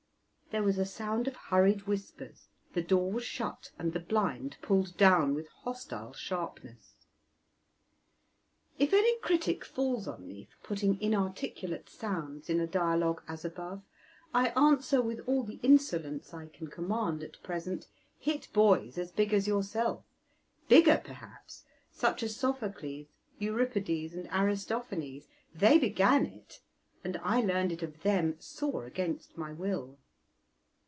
There 0.53 0.63
was 0.63 0.77
a 0.77 0.85
sound 0.85 1.29
of 1.29 1.37
hurried 1.37 1.83
whispers; 1.83 2.49
the 2.73 2.81
door 2.83 3.09
was 3.09 3.23
shut 3.23 3.71
and 3.79 3.93
the 3.93 4.01
blind 4.01 4.57
pulled 4.61 4.97
down 4.97 5.33
with 5.33 5.47
hostile 5.63 6.11
sharpness. 6.11 6.95
If 8.77 8.91
any 8.93 9.17
critic 9.19 9.63
falls 9.63 10.09
on 10.09 10.27
me 10.27 10.49
for 10.51 10.57
putting 10.67 10.99
inarticulate 11.01 11.87
sounds 11.87 12.49
in 12.49 12.59
a 12.59 12.67
dialogue 12.67 13.23
as 13.29 13.45
above, 13.45 13.83
I 14.33 14.49
answer, 14.49 15.01
with 15.01 15.21
all 15.25 15.43
the 15.43 15.61
insolence 15.63 16.33
I 16.33 16.47
can 16.47 16.67
command 16.67 17.23
at 17.23 17.41
present, 17.41 17.87
"Hit 18.19 18.49
boys 18.51 18.97
as 18.97 19.13
big 19.13 19.33
as 19.33 19.47
yourself" 19.47 20.03
bigger, 20.67 20.99
perhaps, 21.01 21.63
such 21.93 22.23
as 22.23 22.35
Sophocles, 22.35 23.05
Euripides, 23.39 24.13
and 24.13 24.27
Aristophanes; 24.33 25.29
they 25.55 25.77
began 25.79 26.25
it, 26.25 26.59
and 27.05 27.15
I 27.23 27.39
learned 27.39 27.71
it 27.71 27.83
of 27.83 28.01
them 28.03 28.35
sore 28.41 28.83
against 28.85 29.37
my 29.37 29.53
will. 29.53 29.97